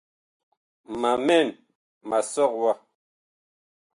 [0.99, 1.47] Ma mɛn
[2.07, 2.71] ma sɔg wa.